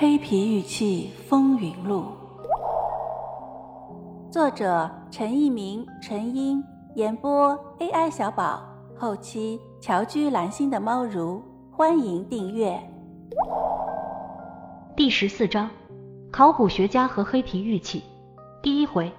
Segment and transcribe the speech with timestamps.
[0.00, 2.04] 黑皮玉器风云录》，
[4.32, 6.62] 作者陈一鸣、陈英，
[6.94, 8.62] 演播 AI 小宝，
[8.96, 11.42] 后期乔居蓝心的猫如，
[11.72, 12.80] 欢迎订阅。
[14.96, 15.68] 第十四章：
[16.30, 18.04] 考古学家和黑皮玉器。
[18.62, 19.10] 第一回，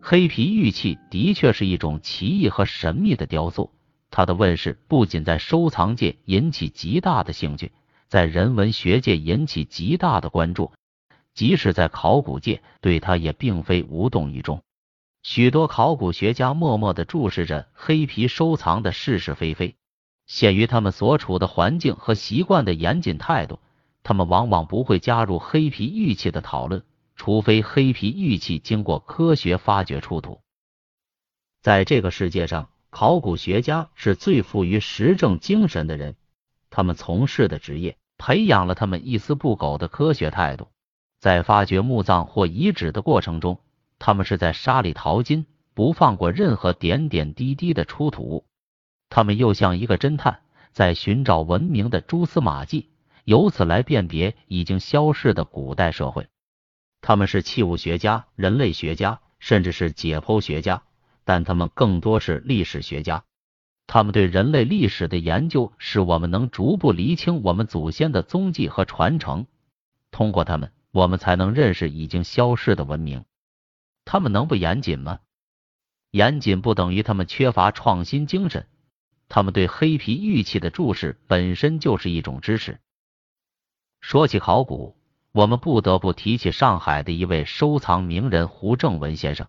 [0.00, 3.70] 黑皮玉器的确是一种奇异和神秘的雕塑，
[4.10, 7.70] 它的问世不仅在收藏界引起极大的兴趣。
[8.08, 10.72] 在人文学界引起极大的关注，
[11.34, 14.62] 即使在考古界，对他也并非无动于衷。
[15.22, 19.74] 许多考古学家默默的注视着黑皮收藏的是是非非。
[20.26, 23.60] 限于他们所处的环境和习惯的严谨态度，
[24.02, 26.84] 他们往往不会加入黑皮玉器的讨论，
[27.16, 30.40] 除非黑皮玉器经过科学发掘出土。
[31.60, 36.16] 在这个世界上，考古学家是最富于实证精神的人。
[36.78, 40.68] 他们从事的职业培养了他们一丝不苟的科学态度，
[41.18, 43.58] 在发掘墓葬或遗址的过程中，
[43.98, 48.46] 他们是在沙里淘金，不放过任何点点滴滴的出土物。
[49.10, 52.90] 他们又像一个侦探，在寻找文明的蛛丝马迹，
[53.24, 56.28] 由此来辨别已经消逝的古代社会。
[57.00, 60.84] 他们是器物学家、人类学家，甚至是解剖学家，
[61.24, 63.24] 但他们更多是历史学家。
[63.88, 69.46] 他们对人类历史的研究，使我们能逐步厘清我们祖先的踪迹和传承。
[70.10, 73.24] 通过他们，我们才能认识已经消逝的文明。
[74.04, 75.20] 他们能不严谨吗？
[76.10, 78.66] 严谨不等于他们缺乏创新精神。
[79.30, 82.80] 他们对黑皮玉器的注视本身就是一种知识。
[84.02, 84.98] 说起考古，
[85.32, 89.48] 我们不得不提起上海的一位收藏名人胡正文先生。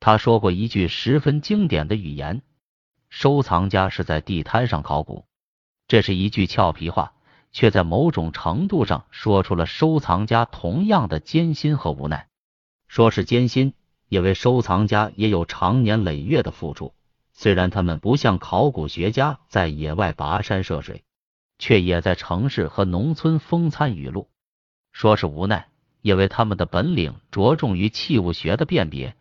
[0.00, 2.42] 他说过一句十分经典的语言。
[3.16, 5.24] 收藏家是在地摊上考古，
[5.86, 7.12] 这是一句俏皮话，
[7.52, 12.26] 却在某种程度上说出了收藏家同样的艰辛和无奈。
[12.88, 13.72] 说是艰辛，
[14.08, 16.92] 因为收藏家也有长年累月的付出。
[17.32, 21.04] 虽然他们不像考古学家在野外跋山涉水，
[21.60, 24.28] 却也在城市和农村风餐雨露。
[24.90, 25.68] 说是无奈，
[26.02, 29.14] 因为他们的本领着重于器物学的辨别。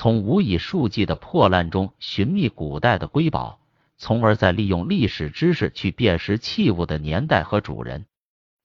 [0.00, 3.60] 从无以数计的破烂中寻觅古代的瑰宝，
[3.98, 8.06] 从而再利用历史知识去辨识器物的年代和主人。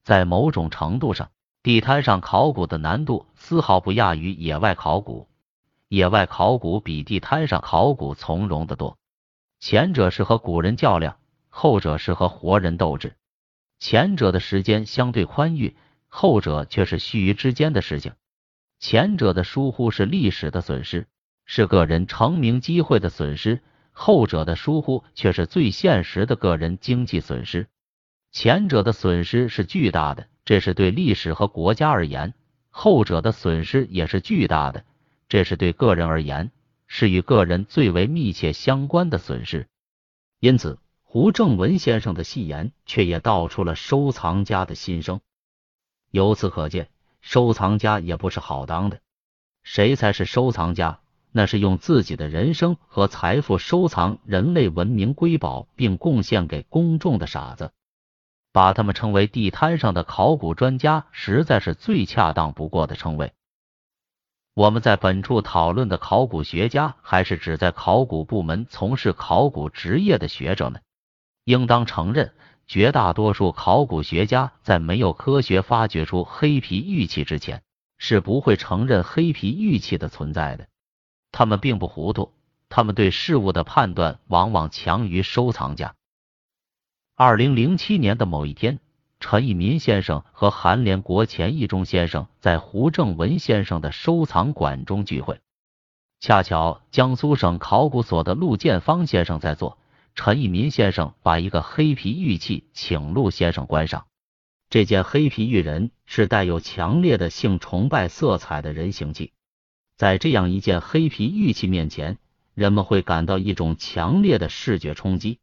[0.06, 1.32] 在某种程度上，
[1.62, 5.28] 地摊上考古的难度丝毫不亚于野外考古。
[5.90, 8.98] 野外考古比地摊上考古从容得多。
[9.60, 11.18] 前者是和古人较量，
[11.50, 13.18] 后者是和活人斗智。
[13.78, 15.76] 前者的时间相对宽裕，
[16.08, 18.14] 后者却是须臾之间的事情。
[18.80, 21.08] 前者的疏忽是历史的损失。
[21.46, 23.62] 是个人成名机会的损失，
[23.92, 27.68] 后者的疏忽却是最现实的个人经济损失。
[28.32, 32.34] 前者的损失是巨大的，这是对历史和国家而言；
[32.70, 34.84] 后者的损失也是巨大的，
[35.30, 36.52] 这是对个人而言，
[36.88, 39.68] 是与个人最为密切相关的损失。
[40.40, 45.22] 因此，胡正文先生的戏言却也道出了收藏家的心声。
[46.12, 46.90] 由此可见，
[47.22, 49.00] 收藏家也不是好当的。
[49.64, 51.00] 谁才是收藏家？
[51.38, 57.74] 那是用自己的人生和财富收藏人类文明瑰宝，并贡献给公众的傻子，
[58.54, 63.34] 把他们称为地摊上的考古专家，实在是最恰当不过的称谓。
[64.54, 70.84] 我们在本处讨论的考古学家，还是指在考古部门从事考古职业的学者们。
[71.44, 72.34] 应当承认，
[72.66, 77.62] 绝大多数考古学家在没有科学发掘出黑皮玉器之前，
[77.98, 80.68] 是不会承认黑皮玉器的存在的。
[81.38, 82.32] 他们并不糊涂，
[82.70, 85.94] 他们对事物的判断往往强于收藏家。
[87.14, 88.80] 二零零七年的某一天，
[89.20, 95.42] 陈以民先生和韩连国钱义中先生在胡正文先生的收藏馆中聚会，
[96.22, 99.78] 恰巧江苏省考古所的陆建芳先生在座。
[100.16, 104.06] 陈以民先生把一个黑皮玉器请陆先生观赏，
[104.70, 109.34] 这件黑皮玉人是带有强烈的性崇拜色彩的人形器。
[109.98, 112.18] 在这样一件黑皮玉器面前，
[112.54, 115.40] 人们会感到一种强烈的视觉冲击。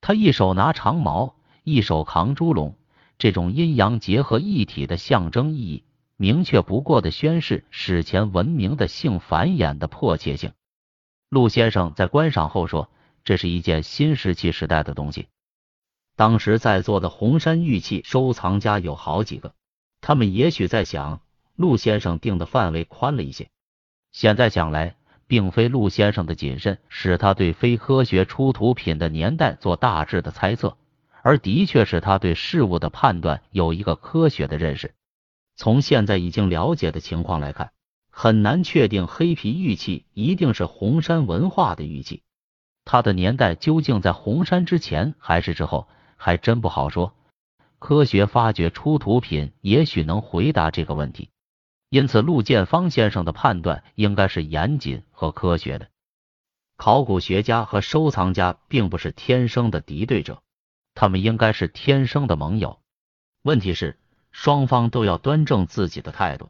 [0.00, 2.76] 他一手拿长矛，一手扛猪笼，
[3.18, 5.84] 这种阴阳结合一体的象征意义，
[6.16, 10.52] 明确不过的宣示史前文明的性繁衍的迫切性。
[11.28, 12.90] 陆先生在观赏后说
[13.24, 15.28] ：“这是一件新石器时代的东西。”
[16.14, 19.54] 当时在座的红山玉器收藏家有好几个，
[20.00, 21.22] 他们也许在想，
[21.56, 23.48] 陆先生定的范围宽了一些。
[24.12, 24.94] 现在想来，
[25.26, 30.76] 并非陆先生的谨慎使他对非科学出土品的年代做大致的猜测，
[31.22, 34.94] 而的确是他对事物的判断有一个科学的认识。
[35.56, 37.72] 从现在已经了解的情况来看，
[38.10, 42.22] 很难确定黑皮玉器一定是红山文化的玉器。
[42.84, 47.14] 它的年代究竟在红山之前还是之后，还真不好说。
[47.78, 51.30] 科学发掘出土品，也许能回答这个问题。
[51.92, 55.90] 因此，陆建芳先生的判断应该是严谨和科学的。
[56.78, 60.42] 考古学家和收藏家并不是天生的敌对者，
[60.94, 62.80] 他们应该是天生的盟友。
[63.42, 63.98] 问题是，
[64.30, 66.48] 双方都要端正自己的态度。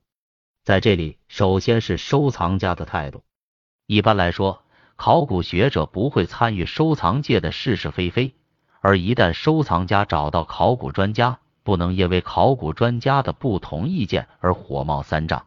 [0.63, 3.25] 在这里，首先是收藏家的态度。
[3.87, 4.63] 一般来说，
[4.95, 8.37] 考古学者不会参与收藏界的是是非非。
[8.81, 15.47] 而一旦收藏家找到考古专家，不能因为考古专家的不同意见而火冒三丈。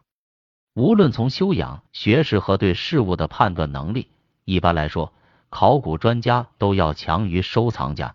[0.74, 4.08] 无论从修养、学识和对事物的判断能力，
[4.44, 5.12] 一般来说，
[5.48, 8.14] 考古专家都要强于收藏家。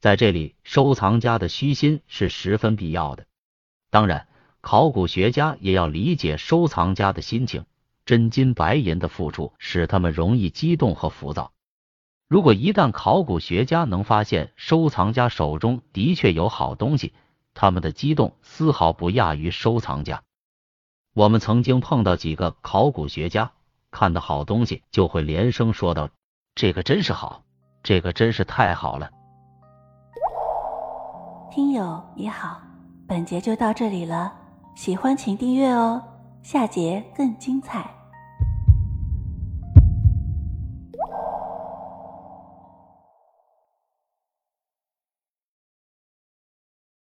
[0.00, 3.26] 在这里，收藏家的虚心是十分必要的。
[3.90, 4.28] 当然，
[4.62, 7.66] 考古学家也要理解收藏家的心情，
[8.06, 11.52] 真金白银的付出使他们容易激动和浮躁。
[12.28, 17.12] 如果一旦考古学家能发现收藏家手中的确有好东西，
[17.54, 20.22] 他们的激动丝毫不亚于收藏家。
[21.14, 23.50] 我们曾经碰到几个考古学家，
[23.90, 26.08] 看到好东西就会连声说道
[26.54, 27.42] ：“这个真是好，
[27.82, 29.10] 这个真是太好了。”
[31.50, 32.62] 听友你好，
[33.08, 34.32] 本节就到这里了，
[34.76, 36.00] 喜欢请订阅哦，
[36.42, 37.99] 下节更精彩。